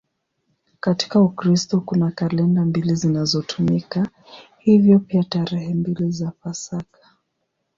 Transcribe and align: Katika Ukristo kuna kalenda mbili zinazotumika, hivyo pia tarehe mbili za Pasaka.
Katika 0.79 1.21
Ukristo 1.21 1.81
kuna 1.81 2.11
kalenda 2.11 2.65
mbili 2.65 2.95
zinazotumika, 2.95 4.07
hivyo 4.59 4.99
pia 4.99 5.23
tarehe 5.23 5.73
mbili 5.73 6.11
za 6.11 6.31
Pasaka. 6.43 7.15